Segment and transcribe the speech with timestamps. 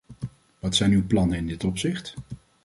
[0.59, 2.13] Wat zijn uw plannen in dit opzicht?